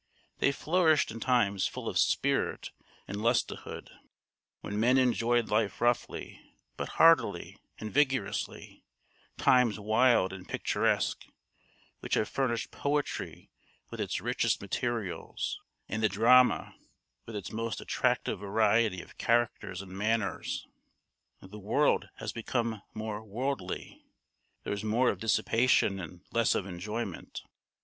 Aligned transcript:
They 0.39 0.51
flourished 0.51 1.11
in 1.11 1.19
times 1.19 1.67
full 1.67 1.87
of 1.87 1.99
spirit 1.99 2.71
and 3.07 3.17
lustihood, 3.21 3.91
when 4.61 4.79
men 4.79 4.97
enjoyed 4.97 5.49
life 5.51 5.79
roughly, 5.79 6.41
but 6.75 6.93
heartily 6.97 7.59
and 7.79 7.93
vigorously; 7.93 8.83
times 9.37 9.79
wild 9.79 10.33
and 10.33 10.49
picturesque, 10.49 11.25
which 11.99 12.15
have 12.15 12.27
furnished 12.27 12.71
poetry 12.71 13.51
with 13.91 14.01
its 14.01 14.19
richest 14.19 14.59
materials, 14.59 15.59
and 15.87 16.01
the 16.01 16.09
drama 16.09 16.73
with 17.27 17.35
its 17.35 17.51
most 17.51 17.79
attractive 17.79 18.39
variety 18.39 19.03
of 19.03 19.19
characters 19.19 19.83
and 19.83 19.91
manners. 19.91 20.65
The 21.41 21.59
world 21.59 22.09
has 22.15 22.33
become 22.33 22.81
more 22.95 23.23
worldly. 23.23 24.03
There 24.63 24.73
is 24.73 24.83
more 24.83 25.11
of 25.11 25.19
dissipation, 25.19 25.99
and 25.99 26.21
less 26.31 26.55
of 26.55 26.65
enjoyment. 26.65 27.43